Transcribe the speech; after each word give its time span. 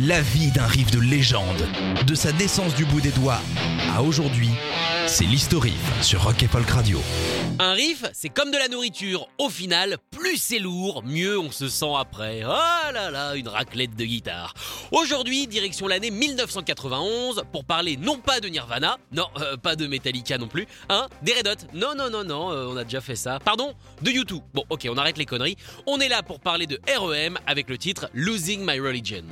La 0.00 0.22
vie 0.22 0.50
d'un 0.50 0.66
riff 0.66 0.90
de 0.90 0.98
légende, 0.98 1.68
de 2.06 2.14
sa 2.14 2.32
naissance 2.32 2.74
du 2.74 2.86
bout 2.86 3.02
des 3.02 3.10
doigts 3.10 3.40
à 3.94 4.02
aujourd'hui, 4.02 4.48
c'est 5.06 5.24
l'historif 5.24 6.02
sur 6.02 6.24
Rock 6.24 6.42
et 6.42 6.48
Folk 6.48 6.68
Radio. 6.70 6.98
Un 7.58 7.74
riff, 7.74 8.06
c'est 8.14 8.30
comme 8.30 8.50
de 8.50 8.56
la 8.56 8.68
nourriture. 8.68 9.28
Au 9.38 9.50
final, 9.50 9.98
plus 10.10 10.38
c'est 10.38 10.58
lourd, 10.58 11.02
mieux 11.04 11.38
on 11.38 11.50
se 11.50 11.68
sent 11.68 11.92
après. 11.98 12.40
Oh 12.42 12.92
là 12.92 13.10
là, 13.10 13.34
une 13.34 13.48
raclette 13.48 13.94
de 13.94 14.04
guitare. 14.04 14.54
Aujourd'hui, 14.92 15.46
direction 15.46 15.86
l'année 15.86 16.10
1991 16.10 17.42
pour 17.52 17.66
parler 17.66 17.98
non 17.98 18.16
pas 18.16 18.40
de 18.40 18.48
Nirvana, 18.48 18.96
non, 19.12 19.26
euh, 19.42 19.58
pas 19.58 19.76
de 19.76 19.86
Metallica 19.86 20.38
non 20.38 20.48
plus, 20.48 20.66
hein, 20.88 21.06
des 21.20 21.34
Red 21.34 21.48
Hot. 21.48 21.66
Non, 21.74 21.94
non, 21.94 22.08
non, 22.08 22.24
non, 22.24 22.50
euh, 22.50 22.66
on 22.70 22.76
a 22.78 22.84
déjà 22.84 23.02
fait 23.02 23.16
ça. 23.16 23.38
Pardon, 23.44 23.74
de 24.00 24.10
U2. 24.10 24.40
Bon, 24.54 24.64
ok, 24.70 24.88
on 24.90 24.96
arrête 24.96 25.18
les 25.18 25.26
conneries. 25.26 25.58
On 25.86 26.00
est 26.00 26.08
là 26.08 26.22
pour 26.22 26.40
parler 26.40 26.66
de 26.66 26.80
REM 26.98 27.38
avec 27.46 27.68
le 27.68 27.76
titre 27.76 28.08
Losing 28.14 28.64
My 28.64 28.80
Religion. 28.80 29.24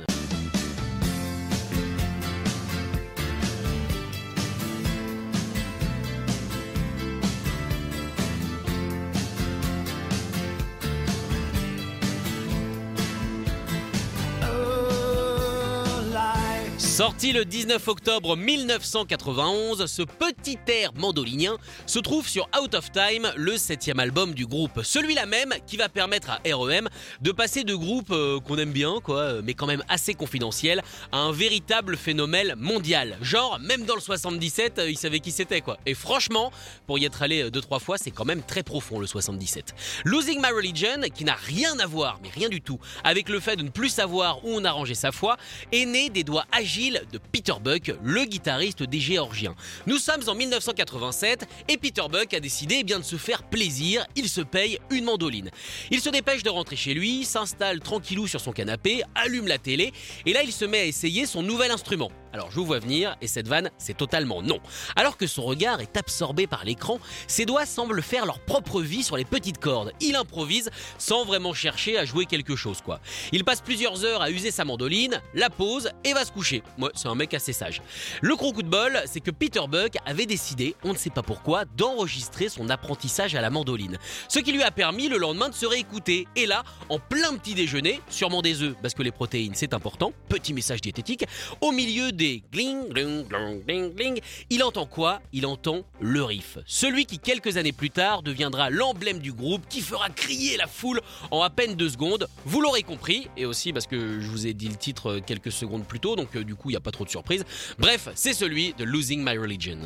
Sorti 17.01 17.31
le 17.31 17.45
19 17.45 17.87
octobre 17.87 18.37
1991, 18.37 19.87
ce 19.87 20.03
petit 20.03 20.59
air 20.67 20.93
mandolinien 20.93 21.57
se 21.87 21.97
trouve 21.97 22.29
sur 22.29 22.47
Out 22.61 22.75
of 22.75 22.91
Time, 22.91 23.31
le 23.35 23.57
septième 23.57 23.99
album 23.99 24.35
du 24.35 24.45
groupe. 24.45 24.81
Celui-là 24.83 25.25
même 25.25 25.51
qui 25.65 25.77
va 25.77 25.89
permettre 25.89 26.29
à 26.29 26.39
REM 26.45 26.87
de 27.21 27.31
passer 27.31 27.63
de 27.63 27.73
groupe 27.73 28.11
euh, 28.11 28.39
qu'on 28.39 28.55
aime 28.59 28.71
bien, 28.71 28.97
quoi, 29.03 29.41
mais 29.41 29.55
quand 29.55 29.65
même 29.65 29.83
assez 29.89 30.13
confidentiel, 30.13 30.83
à 31.11 31.17
un 31.17 31.31
véritable 31.31 31.97
phénomène 31.97 32.53
mondial. 32.55 33.17
Genre, 33.23 33.57
même 33.59 33.85
dans 33.85 33.95
le 33.95 34.01
77, 34.01 34.77
euh, 34.77 34.91
ils 34.91 34.95
savaient 34.95 35.21
qui 35.21 35.31
c'était, 35.31 35.61
quoi. 35.61 35.79
Et 35.87 35.95
franchement, 35.95 36.51
pour 36.85 36.99
y 36.99 37.05
être 37.05 37.23
allé 37.23 37.41
euh, 37.41 37.49
deux 37.49 37.61
trois 37.61 37.79
fois, 37.79 37.97
c'est 37.97 38.11
quand 38.11 38.25
même 38.25 38.43
très 38.43 38.61
profond 38.61 38.99
le 38.99 39.07
77. 39.07 39.73
Losing 40.05 40.37
My 40.39 40.51
Religion, 40.55 41.01
qui 41.15 41.25
n'a 41.25 41.33
rien 41.33 41.79
à 41.79 41.87
voir, 41.87 42.19
mais 42.21 42.29
rien 42.29 42.49
du 42.49 42.61
tout, 42.61 42.79
avec 43.03 43.27
le 43.27 43.39
fait 43.39 43.55
de 43.55 43.63
ne 43.63 43.69
plus 43.69 43.89
savoir 43.89 44.45
où 44.45 44.51
on 44.51 44.63
a 44.65 44.71
rangé 44.71 44.93
sa 44.93 45.11
foi, 45.11 45.37
est 45.71 45.85
né 45.85 46.11
des 46.11 46.23
doigts 46.23 46.45
agiles 46.51 46.90
de 46.91 47.19
Peter 47.31 47.53
Buck, 47.63 47.93
le 48.03 48.25
guitariste 48.25 48.83
des 48.83 48.99
Géorgiens. 48.99 49.55
Nous 49.87 49.97
sommes 49.97 50.21
en 50.27 50.35
1987 50.35 51.47
et 51.69 51.77
Peter 51.77 52.03
Buck 52.09 52.33
a 52.33 52.39
décidé 52.39 52.77
eh 52.79 52.83
bien, 52.83 52.99
de 52.99 53.05
se 53.05 53.15
faire 53.15 53.43
plaisir, 53.43 54.05
il 54.15 54.27
se 54.27 54.41
paye 54.41 54.79
une 54.89 55.05
mandoline. 55.05 55.49
Il 55.89 56.01
se 56.01 56.09
dépêche 56.09 56.43
de 56.43 56.49
rentrer 56.49 56.75
chez 56.75 56.93
lui, 56.93 57.25
s'installe 57.25 57.79
tranquillou 57.79 58.27
sur 58.27 58.41
son 58.41 58.51
canapé, 58.51 59.03
allume 59.15 59.47
la 59.47 59.57
télé 59.57 59.93
et 60.25 60.33
là 60.33 60.43
il 60.43 60.51
se 60.51 60.65
met 60.65 60.79
à 60.79 60.85
essayer 60.85 61.25
son 61.25 61.43
nouvel 61.43 61.71
instrument. 61.71 62.11
Alors 62.33 62.49
je 62.49 62.55
vous 62.55 62.65
vois 62.65 62.79
venir 62.79 63.15
et 63.21 63.27
cette 63.27 63.47
vanne 63.47 63.71
c'est 63.77 63.97
totalement 63.97 64.41
non. 64.41 64.59
Alors 64.95 65.17
que 65.17 65.27
son 65.27 65.43
regard 65.43 65.81
est 65.81 65.97
absorbé 65.97 66.47
par 66.47 66.63
l'écran, 66.63 66.99
ses 67.27 67.45
doigts 67.45 67.65
semblent 67.65 68.01
faire 68.01 68.25
leur 68.25 68.39
propre 68.39 68.81
vie 68.81 69.03
sur 69.03 69.17
les 69.17 69.25
petites 69.25 69.57
cordes. 69.57 69.91
Il 69.99 70.15
improvise 70.15 70.69
sans 70.97 71.25
vraiment 71.25 71.53
chercher 71.53 71.97
à 71.97 72.05
jouer 72.05 72.25
quelque 72.25 72.55
chose 72.55 72.81
quoi. 72.81 72.99
Il 73.31 73.43
passe 73.43 73.61
plusieurs 73.61 74.05
heures 74.05 74.21
à 74.21 74.31
user 74.31 74.51
sa 74.51 74.65
mandoline, 74.65 75.21
la 75.33 75.49
pose 75.49 75.89
et 76.03 76.13
va 76.13 76.25
se 76.25 76.31
coucher. 76.31 76.63
Ouais, 76.79 76.89
c'est 76.95 77.07
un 77.07 77.15
mec 77.15 77.33
assez 77.33 77.53
sage. 77.53 77.81
Le 78.21 78.35
gros 78.35 78.53
coup 78.53 78.63
de 78.63 78.69
bol, 78.69 78.99
c'est 79.05 79.19
que 79.19 79.31
Peter 79.31 79.61
Buck 79.67 79.97
avait 80.05 80.25
décidé, 80.25 80.75
on 80.83 80.93
ne 80.93 80.97
sait 80.97 81.09
pas 81.09 81.23
pourquoi, 81.23 81.65
d'enregistrer 81.65 82.49
son 82.49 82.69
apprentissage 82.69 83.35
à 83.35 83.41
la 83.41 83.49
mandoline. 83.49 83.97
Ce 84.27 84.39
qui 84.39 84.51
lui 84.51 84.63
a 84.63 84.71
permis 84.71 85.09
le 85.09 85.17
lendemain 85.17 85.49
de 85.49 85.53
se 85.53 85.65
réécouter. 85.65 86.27
Et 86.35 86.45
là, 86.45 86.63
en 86.89 86.99
plein 86.99 87.35
petit 87.35 87.53
déjeuner, 87.53 88.01
sûrement 88.09 88.41
des 88.41 88.61
œufs 88.61 88.75
parce 88.81 88.93
que 88.93 89.03
les 89.03 89.11
protéines 89.11 89.53
c'est 89.55 89.73
important, 89.73 90.13
petit 90.29 90.53
message 90.53 90.81
diététique, 90.81 91.25
au 91.61 91.71
milieu 91.71 92.11
des 92.11 92.43
gling, 92.51 92.89
gling, 92.89 93.27
gling, 93.27 93.63
gling, 93.65 93.95
gling, 93.95 94.21
il 94.49 94.63
entend 94.63 94.85
quoi? 94.85 95.21
Il 95.33 95.45
entend 95.45 95.83
le 95.99 96.23
riff. 96.23 96.57
Celui 96.65 97.05
qui 97.05 97.19
quelques 97.19 97.57
années 97.57 97.71
plus 97.71 97.89
tard 97.89 98.23
deviendra 98.23 98.69
l'emblème 98.69 99.19
du 99.19 99.33
groupe 99.33 99.63
qui 99.69 99.81
fera 99.81 100.09
crier 100.09 100.57
la 100.57 100.67
foule 100.67 101.01
en 101.31 101.41
à 101.41 101.49
peine 101.49 101.75
deux 101.75 101.89
secondes. 101.89 102.27
Vous 102.45 102.61
l'aurez 102.61 102.83
compris, 102.83 103.27
et 103.37 103.45
aussi 103.45 103.73
parce 103.73 103.87
que 103.87 104.19
je 104.19 104.27
vous 104.27 104.47
ai 104.47 104.53
dit 104.53 104.69
le 104.69 104.75
titre 104.75 105.19
quelques 105.25 105.51
secondes 105.51 105.85
plus 105.85 105.99
tôt, 105.99 106.15
donc 106.15 106.35
euh, 106.35 106.43
du 106.43 106.55
coup 106.55 106.60
il 106.69 106.73
n'y 106.73 106.77
a 106.77 106.81
pas 106.81 106.91
trop 106.91 107.05
de 107.05 107.09
surprise. 107.09 107.43
Bref, 107.79 108.09
c'est 108.15 108.33
celui 108.33 108.73
de 108.73 108.83
Losing 108.83 109.23
My 109.23 109.37
Religion. 109.37 109.79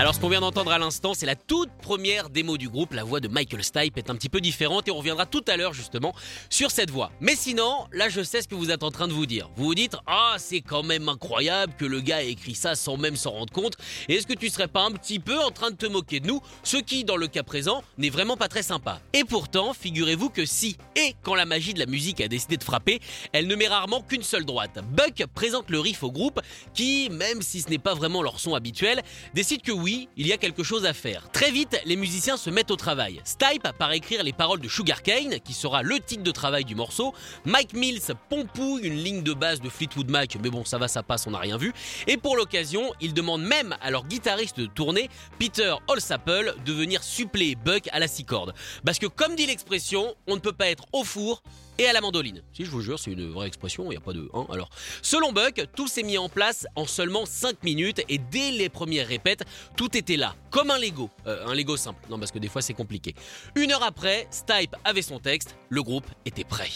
Alors 0.00 0.14
ce 0.14 0.20
qu'on 0.20 0.30
vient 0.30 0.40
d'entendre 0.40 0.72
à 0.72 0.78
l'instant, 0.78 1.12
c'est 1.12 1.26
la 1.26 1.36
toute 1.36 1.68
première 1.82 2.30
démo 2.30 2.56
du 2.56 2.70
groupe. 2.70 2.94
La 2.94 3.04
voix 3.04 3.20
de 3.20 3.28
Michael 3.28 3.62
Stipe 3.62 3.98
est 3.98 4.08
un 4.08 4.14
petit 4.14 4.30
peu 4.30 4.40
différente 4.40 4.88
et 4.88 4.90
on 4.90 4.96
reviendra 4.96 5.26
tout 5.26 5.44
à 5.46 5.58
l'heure 5.58 5.74
justement 5.74 6.14
sur 6.48 6.70
cette 6.70 6.90
voix. 6.90 7.12
Mais 7.20 7.36
sinon, 7.36 7.86
là 7.92 8.08
je 8.08 8.22
sais 8.22 8.40
ce 8.40 8.48
que 8.48 8.54
vous 8.54 8.70
êtes 8.70 8.82
en 8.82 8.90
train 8.90 9.08
de 9.08 9.12
vous 9.12 9.26
dire. 9.26 9.50
Vous 9.56 9.66
vous 9.66 9.74
dites 9.74 9.96
"Ah, 10.06 10.36
c'est 10.38 10.62
quand 10.62 10.82
même 10.82 11.10
incroyable 11.10 11.74
que 11.76 11.84
le 11.84 12.00
gars 12.00 12.24
ait 12.24 12.30
écrit 12.30 12.54
ça 12.54 12.76
sans 12.76 12.96
même 12.96 13.14
s'en 13.14 13.32
rendre 13.32 13.52
compte. 13.52 13.74
Est-ce 14.08 14.26
que 14.26 14.32
tu 14.32 14.48
serais 14.48 14.68
pas 14.68 14.84
un 14.84 14.92
petit 14.92 15.18
peu 15.18 15.38
en 15.38 15.50
train 15.50 15.70
de 15.70 15.76
te 15.76 15.84
moquer 15.84 16.20
de 16.20 16.28
nous, 16.28 16.40
ce 16.62 16.78
qui 16.78 17.04
dans 17.04 17.16
le 17.18 17.26
cas 17.26 17.42
présent 17.42 17.84
n'est 17.98 18.08
vraiment 18.08 18.38
pas 18.38 18.48
très 18.48 18.62
sympa." 18.62 19.02
Et 19.12 19.24
pourtant, 19.24 19.74
figurez-vous 19.74 20.30
que 20.30 20.46
si 20.46 20.78
et 20.96 21.14
quand 21.22 21.34
la 21.34 21.44
magie 21.44 21.74
de 21.74 21.78
la 21.78 21.84
musique 21.84 22.22
a 22.22 22.28
décidé 22.28 22.56
de 22.56 22.64
frapper, 22.64 23.00
elle 23.34 23.46
ne 23.46 23.54
met 23.54 23.68
rarement 23.68 24.00
qu'une 24.00 24.22
seule 24.22 24.46
droite. 24.46 24.78
Buck 24.92 25.22
présente 25.34 25.68
le 25.68 25.78
riff 25.78 26.02
au 26.02 26.10
groupe 26.10 26.40
qui, 26.72 27.10
même 27.10 27.42
si 27.42 27.60
ce 27.60 27.68
n'est 27.68 27.76
pas 27.76 27.92
vraiment 27.92 28.22
leur 28.22 28.40
son 28.40 28.54
habituel, 28.54 29.02
décide 29.34 29.60
que 29.60 29.72
oui, 29.72 29.89
il 30.16 30.26
y 30.26 30.32
a 30.32 30.36
quelque 30.36 30.62
chose 30.62 30.84
à 30.84 30.92
faire. 30.92 31.30
Très 31.30 31.50
vite, 31.50 31.80
les 31.84 31.96
musiciens 31.96 32.36
se 32.36 32.50
mettent 32.50 32.70
au 32.70 32.76
travail. 32.76 33.20
Stipe 33.24 33.68
part 33.78 33.92
écrire 33.92 34.22
les 34.22 34.32
paroles 34.32 34.60
de 34.60 34.68
Sugarcane, 34.68 35.40
qui 35.40 35.52
sera 35.52 35.82
le 35.82 35.98
titre 36.00 36.22
de 36.22 36.30
travail 36.30 36.64
du 36.64 36.74
morceau. 36.74 37.14
Mike 37.44 37.72
Mills 37.72 38.14
pompouille 38.28 38.82
une 38.82 38.96
ligne 38.96 39.22
de 39.22 39.32
base 39.32 39.60
de 39.60 39.68
Fleetwood 39.68 40.10
Mac, 40.10 40.36
mais 40.42 40.50
bon, 40.50 40.64
ça 40.64 40.78
va, 40.78 40.88
ça 40.88 41.02
passe, 41.02 41.26
on 41.26 41.30
n'a 41.30 41.38
rien 41.38 41.56
vu. 41.56 41.72
Et 42.06 42.16
pour 42.16 42.36
l'occasion, 42.36 42.92
ils 43.00 43.14
demandent 43.14 43.44
même 43.44 43.76
à 43.80 43.90
leur 43.90 44.06
guitariste 44.06 44.58
de 44.60 44.66
tournée, 44.66 45.08
Peter 45.38 45.74
Holsapple, 45.88 46.54
de 46.64 46.72
venir 46.72 47.02
suppléer 47.02 47.56
Buck 47.56 47.88
à 47.92 47.98
la 47.98 48.08
six 48.08 48.24
cordes. 48.24 48.54
Parce 48.84 48.98
que, 48.98 49.06
comme 49.06 49.34
dit 49.34 49.46
l'expression, 49.46 50.14
on 50.26 50.34
ne 50.34 50.40
peut 50.40 50.52
pas 50.52 50.68
être 50.68 50.84
au 50.92 51.04
four 51.04 51.42
et 51.80 51.86
à 51.86 51.94
la 51.94 52.02
mandoline. 52.02 52.42
Si 52.52 52.66
je 52.66 52.70
vous 52.70 52.82
jure, 52.82 52.98
c'est 52.98 53.10
une 53.10 53.30
vraie 53.30 53.46
expression, 53.46 53.84
il 53.86 53.90
n'y 53.90 53.96
a 53.96 54.00
pas 54.00 54.12
de 54.12 54.28
1. 54.34 54.52
alors, 54.52 54.68
selon 55.00 55.32
Buck, 55.32 55.64
tout 55.74 55.88
s'est 55.88 56.02
mis 56.02 56.18
en 56.18 56.28
place 56.28 56.66
en 56.76 56.86
seulement 56.86 57.24
5 57.24 57.64
minutes 57.64 58.02
et 58.10 58.18
dès 58.18 58.50
les 58.50 58.68
premières 58.68 59.08
répètes, 59.08 59.44
tout 59.76 59.96
était 59.96 60.18
là, 60.18 60.34
comme 60.50 60.70
un 60.70 60.78
Lego. 60.78 61.08
Euh, 61.26 61.46
un 61.46 61.54
Lego 61.54 61.78
simple, 61.78 62.00
non 62.10 62.18
parce 62.18 62.32
que 62.32 62.38
des 62.38 62.48
fois 62.48 62.60
c'est 62.60 62.74
compliqué. 62.74 63.14
Une 63.56 63.72
heure 63.72 63.82
après, 63.82 64.28
Stipe 64.30 64.76
avait 64.84 65.00
son 65.00 65.18
texte, 65.20 65.56
le 65.70 65.82
groupe 65.82 66.06
était 66.26 66.44
prêt. 66.44 66.68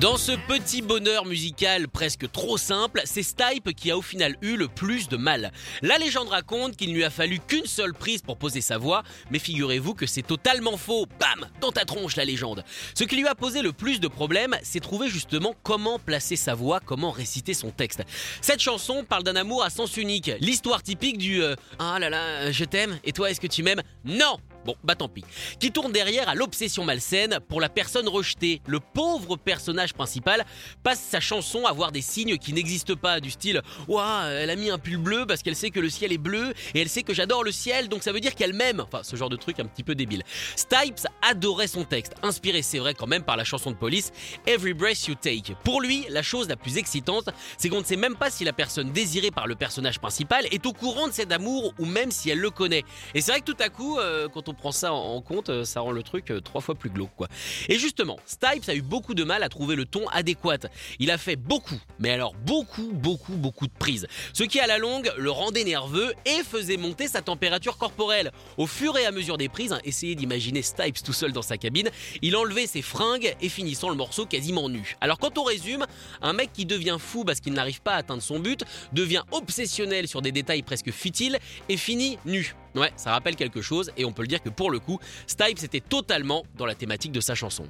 Dans 0.00 0.16
ce 0.16 0.32
petit 0.48 0.80
bonheur 0.80 1.26
musical 1.26 1.86
presque 1.86 2.30
trop 2.32 2.56
simple, 2.56 3.02
c'est 3.04 3.22
Stipe 3.22 3.74
qui 3.76 3.90
a 3.90 3.98
au 3.98 4.00
final 4.00 4.34
eu 4.40 4.56
le 4.56 4.66
plus 4.66 5.10
de 5.10 5.18
mal. 5.18 5.52
La 5.82 5.98
légende 5.98 6.30
raconte 6.30 6.74
qu'il 6.74 6.94
lui 6.94 7.04
a 7.04 7.10
fallu 7.10 7.38
qu'une 7.38 7.66
seule 7.66 7.92
prise 7.92 8.22
pour 8.22 8.38
poser 8.38 8.62
sa 8.62 8.78
voix, 8.78 9.02
mais 9.30 9.38
figurez-vous 9.38 9.92
que 9.92 10.06
c'est 10.06 10.22
totalement 10.22 10.78
faux. 10.78 11.04
Bam 11.20 11.46
Dans 11.60 11.70
ta 11.70 11.84
tronche 11.84 12.16
la 12.16 12.24
légende. 12.24 12.64
Ce 12.94 13.04
qui 13.04 13.16
lui 13.16 13.28
a 13.28 13.34
posé 13.34 13.60
le 13.60 13.72
plus 13.72 14.00
de 14.00 14.08
problèmes, 14.08 14.56
c'est 14.62 14.80
trouver 14.80 15.10
justement 15.10 15.54
comment 15.62 15.98
placer 15.98 16.36
sa 16.36 16.54
voix, 16.54 16.80
comment 16.80 17.10
réciter 17.10 17.52
son 17.52 17.70
texte. 17.70 18.02
Cette 18.40 18.60
chanson 18.60 19.04
parle 19.06 19.24
d'un 19.24 19.36
amour 19.36 19.62
à 19.64 19.68
sens 19.68 19.98
unique, 19.98 20.30
l'histoire 20.40 20.82
typique 20.82 21.18
du 21.18 21.42
euh, 21.42 21.56
Ah 21.78 21.98
là 21.98 22.08
là, 22.08 22.50
je 22.50 22.64
t'aime, 22.64 22.98
et 23.04 23.12
toi 23.12 23.30
est-ce 23.30 23.40
que 23.40 23.46
tu 23.46 23.62
m'aimes? 23.62 23.82
Non 24.06 24.38
Bon, 24.64 24.74
bah 24.84 24.94
tant 24.94 25.08
pis. 25.08 25.24
Qui 25.58 25.72
tourne 25.72 25.92
derrière 25.92 26.28
à 26.28 26.34
l'obsession 26.34 26.84
malsaine 26.84 27.38
pour 27.48 27.60
la 27.60 27.68
personne 27.68 28.08
rejetée. 28.08 28.60
Le 28.66 28.80
pauvre 28.80 29.36
personnage 29.36 29.94
principal 29.94 30.44
passe 30.82 31.00
sa 31.00 31.20
chanson 31.20 31.64
à 31.66 31.72
voir 31.72 31.92
des 31.92 32.02
signes 32.02 32.36
qui 32.36 32.52
n'existent 32.52 32.96
pas, 32.96 33.20
du 33.20 33.30
style 33.30 33.62
Ouah, 33.88 34.26
elle 34.26 34.50
a 34.50 34.56
mis 34.56 34.70
un 34.70 34.78
pull 34.78 34.98
bleu 34.98 35.24
parce 35.26 35.42
qu'elle 35.42 35.56
sait 35.56 35.70
que 35.70 35.80
le 35.80 35.88
ciel 35.88 36.12
est 36.12 36.18
bleu 36.18 36.52
et 36.74 36.80
elle 36.80 36.88
sait 36.88 37.02
que 37.02 37.14
j'adore 37.14 37.44
le 37.44 37.52
ciel, 37.52 37.88
donc 37.88 38.02
ça 38.02 38.12
veut 38.12 38.20
dire 38.20 38.34
qu'elle 38.34 38.52
m'aime. 38.52 38.80
Enfin, 38.80 39.02
ce 39.02 39.16
genre 39.16 39.28
de 39.28 39.36
truc 39.36 39.60
un 39.60 39.66
petit 39.66 39.82
peu 39.82 39.94
débile. 39.94 40.22
Stipes 40.56 41.06
adorait 41.22 41.66
son 41.66 41.84
texte, 41.84 42.14
inspiré, 42.22 42.62
c'est 42.62 42.78
vrai, 42.78 42.94
quand 42.94 43.06
même 43.06 43.22
par 43.22 43.36
la 43.36 43.44
chanson 43.44 43.70
de 43.70 43.76
police 43.76 44.12
Every 44.46 44.74
Breath 44.74 45.06
You 45.06 45.14
Take. 45.14 45.54
Pour 45.64 45.80
lui, 45.80 46.06
la 46.10 46.22
chose 46.22 46.48
la 46.48 46.56
plus 46.56 46.76
excitante, 46.76 47.30
c'est 47.56 47.68
qu'on 47.68 47.80
ne 47.80 47.84
sait 47.84 47.96
même 47.96 48.16
pas 48.16 48.30
si 48.30 48.44
la 48.44 48.52
personne 48.52 48.92
désirée 48.92 49.30
par 49.30 49.46
le 49.46 49.54
personnage 49.54 49.98
principal 49.98 50.46
est 50.50 50.66
au 50.66 50.72
courant 50.72 51.08
de 51.08 51.12
cet 51.12 51.32
amour 51.32 51.72
ou 51.78 51.86
même 51.86 52.10
si 52.10 52.30
elle 52.30 52.40
le 52.40 52.50
connaît. 52.50 52.84
Et 53.14 53.20
c'est 53.20 53.32
vrai 53.32 53.40
que 53.40 53.50
tout 53.50 53.56
à 53.60 53.68
coup, 53.68 53.98
euh, 53.98 54.28
quand 54.28 54.48
on 54.48 54.49
prend 54.54 54.72
ça 54.72 54.92
en, 54.92 55.14
en 55.14 55.20
compte, 55.20 55.50
euh, 55.50 55.64
ça 55.64 55.80
rend 55.80 55.92
le 55.92 56.02
truc 56.02 56.30
euh, 56.30 56.40
trois 56.40 56.60
fois 56.60 56.74
plus 56.74 56.90
glauque, 56.90 57.14
quoi. 57.16 57.28
Et 57.68 57.78
justement, 57.78 58.18
Stipes 58.26 58.68
a 58.68 58.74
eu 58.74 58.82
beaucoup 58.82 59.14
de 59.14 59.24
mal 59.24 59.42
à 59.42 59.48
trouver 59.48 59.76
le 59.76 59.84
ton 59.84 60.06
adéquat. 60.08 60.68
Il 60.98 61.10
a 61.10 61.18
fait 61.18 61.36
beaucoup, 61.36 61.80
mais 61.98 62.10
alors 62.10 62.34
beaucoup, 62.34 62.90
beaucoup, 62.92 63.34
beaucoup 63.34 63.66
de 63.66 63.72
prises. 63.72 64.06
Ce 64.32 64.44
qui 64.44 64.60
à 64.60 64.66
la 64.66 64.78
longue 64.78 65.12
le 65.16 65.30
rendait 65.30 65.64
nerveux 65.64 66.12
et 66.26 66.42
faisait 66.42 66.76
monter 66.76 67.08
sa 67.08 67.22
température 67.22 67.78
corporelle. 67.78 68.30
Au 68.56 68.66
fur 68.66 68.96
et 68.98 69.06
à 69.06 69.12
mesure 69.12 69.38
des 69.38 69.48
prises, 69.48 69.72
hein, 69.72 69.80
essayez 69.84 70.14
d'imaginer 70.14 70.62
Stipes 70.62 71.02
tout 71.02 71.12
seul 71.12 71.32
dans 71.32 71.42
sa 71.42 71.56
cabine, 71.56 71.90
il 72.22 72.36
enlevait 72.36 72.66
ses 72.66 72.82
fringues 72.82 73.34
et 73.40 73.48
finissant 73.48 73.88
le 73.88 73.96
morceau 73.96 74.26
quasiment 74.26 74.68
nu. 74.68 74.96
Alors 75.00 75.18
quand 75.18 75.38
on 75.38 75.44
résume, 75.44 75.86
un 76.22 76.32
mec 76.32 76.52
qui 76.52 76.66
devient 76.66 76.98
fou 76.98 77.24
parce 77.24 77.40
qu'il 77.40 77.52
n'arrive 77.52 77.80
pas 77.82 77.92
à 77.92 77.96
atteindre 77.96 78.22
son 78.22 78.38
but, 78.38 78.64
devient 78.92 79.22
obsessionnel 79.30 80.08
sur 80.08 80.22
des 80.22 80.32
détails 80.32 80.62
presque 80.62 80.90
futiles 80.90 81.38
et 81.68 81.76
finit 81.76 82.18
nu. 82.24 82.54
Ouais, 82.74 82.92
ça 82.96 83.12
rappelle 83.12 83.36
quelque 83.36 83.62
chose 83.62 83.90
et 83.96 84.04
on 84.04 84.12
peut 84.12 84.22
le 84.22 84.28
dire 84.28 84.42
que 84.42 84.48
pour 84.48 84.70
le 84.70 84.78
coup, 84.78 84.98
Stipes 85.26 85.62
était 85.62 85.80
totalement 85.80 86.44
dans 86.56 86.66
la 86.66 86.74
thématique 86.74 87.12
de 87.12 87.20
sa 87.20 87.34
chanson. 87.34 87.64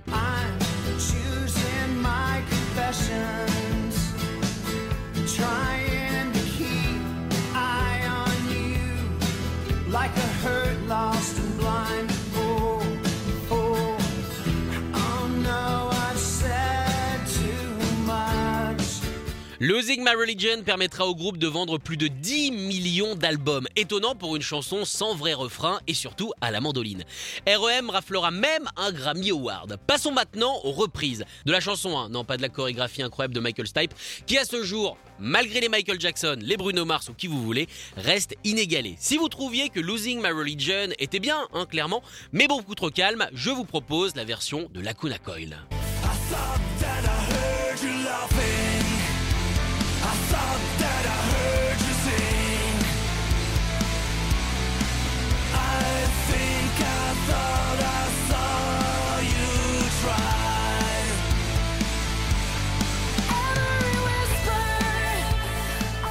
Losing 19.63 20.03
My 20.03 20.15
Religion 20.19 20.63
permettra 20.65 21.07
au 21.07 21.15
groupe 21.15 21.37
de 21.37 21.47
vendre 21.47 21.77
plus 21.77 21.99
de 21.99 22.09
10 22.09 22.51
millions 22.51 23.15
d'albums. 23.15 23.67
Étonnant 23.77 24.15
pour 24.15 24.35
une 24.35 24.41
chanson 24.41 24.87
sans 24.87 25.15
vrai 25.15 25.35
refrain 25.35 25.81
et 25.87 25.93
surtout 25.93 26.33
à 26.41 26.51
la 26.51 26.63
mandoline. 26.63 27.05
REM 27.47 27.91
raflera 27.91 28.31
même 28.31 28.71
un 28.79 28.91
Grammy 28.91 29.33
Award. 29.33 29.77
Passons 29.87 30.13
maintenant 30.13 30.59
aux 30.65 30.73
reprises 30.73 31.27
de 31.45 31.53
la 31.53 31.61
chanson 31.61 31.99
1, 31.99 32.09
non 32.09 32.25
pas 32.25 32.39
de 32.39 32.43
la 32.43 32.49
chorégraphie 32.49 33.03
incroyable 33.03 33.35
de 33.35 33.41
Michael 33.41 33.67
Stipe, 33.67 33.93
qui 34.25 34.39
à 34.39 34.47
ce 34.47 34.63
jour, 34.63 34.97
malgré 35.19 35.61
les 35.61 35.69
Michael 35.69 36.01
Jackson, 36.01 36.39
les 36.41 36.57
Bruno 36.57 36.87
Mars 36.87 37.11
ou 37.11 37.13
qui 37.13 37.27
vous 37.27 37.43
voulez, 37.43 37.69
reste 37.99 38.37
inégalée. 38.45 38.97
Si 38.99 39.19
vous 39.19 39.29
trouviez 39.29 39.69
que 39.69 39.79
Losing 39.79 40.23
My 40.23 40.31
Religion 40.31 40.89
était 40.99 41.21
bien, 41.21 41.37
hein, 41.53 41.67
clairement, 41.67 42.03
mais 42.33 42.49
beaucoup 42.49 42.75
trop 42.75 42.89
calme, 42.89 43.27
je 43.35 43.51
vous 43.51 43.67
propose 43.67 44.17
la 44.17 44.25
version 44.25 44.71
de 44.73 44.81
Lacuna 44.81 45.19
Coil. 45.19 45.59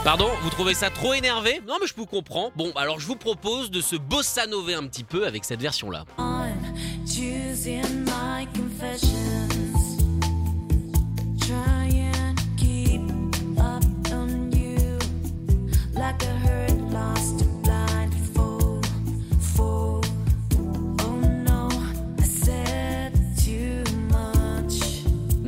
Pardon, 0.03 0.29
vous 0.41 0.49
trouvez 0.49 0.73
ça 0.73 0.89
trop 0.89 1.13
énervé 1.13 1.61
Non 1.67 1.75
mais 1.81 1.85
je 1.85 1.93
vous 1.93 2.05
comprends. 2.05 2.51
Bon, 2.55 2.71
alors 2.75 2.99
je 3.01 3.05
vous 3.05 3.17
propose 3.17 3.69
de 3.69 3.81
se 3.81 3.97
bossa 3.97 4.43
un 4.43 4.87
petit 4.87 5.03
peu 5.03 5.27
avec 5.27 5.43
cette 5.43 5.61
version-là. 5.61 6.05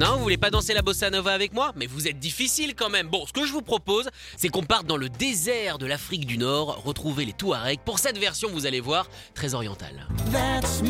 Non, 0.02 0.18
vous 0.18 0.24
voulez 0.24 0.38
pas 0.38 0.50
danser 0.50 0.74
la 0.74 0.82
bossa 0.82 1.12
nova 1.12 1.32
avec 1.32 1.54
moi? 1.54 1.74
Mais 1.76 1.86
vous 1.86 2.08
êtes 2.08 2.18
difficile 2.18 2.74
quand 2.74 2.90
même. 2.90 3.08
Bon, 3.08 3.24
ce 3.28 3.34
que 3.34 3.46
je 3.46 3.52
vous 3.52 3.62
propose, 3.62 4.10
c'est 4.36 4.50
qu'on 4.50 4.64
parte 4.64 4.88
dans 4.88 4.98
le 4.98 5.10
désert 5.10 5.78
de 5.78 5.86
l'Afrique 5.86 6.26
du 6.26 6.40
Nord, 6.40 6.82
retrouver 6.84 7.24
les 7.24 7.34
Touaregs. 7.34 7.82
Pour 7.86 8.00
cette 8.00 8.18
version, 8.18 8.50
vous 8.52 8.66
allez 8.66 8.80
voir, 8.80 9.08
très 9.36 9.54
orientale. 9.54 10.08
That's. 10.32 10.82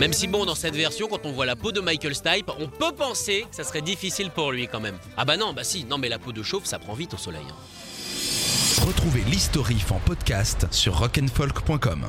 Même 0.00 0.14
si 0.14 0.28
bon, 0.28 0.46
dans 0.46 0.54
cette 0.54 0.74
version, 0.74 1.08
quand 1.08 1.26
on 1.26 1.32
voit 1.32 1.44
la 1.44 1.56
peau 1.56 1.72
de 1.72 1.80
Michael 1.82 2.14
Stipe, 2.14 2.50
on 2.58 2.68
peut 2.68 2.92
penser 2.96 3.44
que 3.50 3.54
ça 3.54 3.64
serait 3.64 3.82
difficile 3.82 4.30
pour 4.30 4.50
lui 4.50 4.66
quand 4.66 4.80
même. 4.80 4.96
Ah 5.18 5.26
bah 5.26 5.36
non, 5.36 5.52
bah 5.52 5.62
si, 5.62 5.84
non 5.84 5.98
mais 5.98 6.08
la 6.08 6.18
peau 6.18 6.32
de 6.32 6.42
chauve, 6.42 6.64
ça 6.64 6.78
prend 6.78 6.94
vite 6.94 7.12
au 7.12 7.18
soleil. 7.18 7.44
hein. 7.46 8.86
Retrouvez 8.86 9.20
l'historif 9.30 9.92
en 9.92 9.98
podcast 9.98 10.66
sur 10.70 10.96
rock'n'folk.com. 10.98 12.06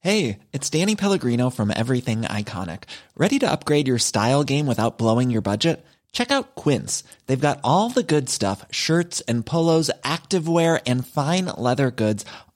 Hey, 0.00 0.38
it's 0.52 0.70
Danny 0.70 0.94
Pellegrino 0.94 1.50
from 1.50 1.72
Everything 1.74 2.22
Iconic. 2.22 2.84
Ready 3.16 3.40
to 3.40 3.50
upgrade 3.50 3.88
your 3.88 3.98
style 3.98 4.44
game 4.44 4.68
without 4.68 4.96
blowing 4.96 5.28
your 5.32 5.42
budget? 5.42 5.84
Check 6.12 6.30
out 6.30 6.54
Quince. 6.54 7.02
They've 7.26 7.38
got 7.40 7.58
all 7.64 7.90
the 7.90 8.04
good 8.04 8.28
stuff 8.28 8.64
shirts 8.70 9.20
and 9.22 9.44
polos, 9.44 9.90
activewear, 10.04 10.80
and 10.86 11.04
fine 11.04 11.46
leather 11.46 11.90
goods, 11.90 12.24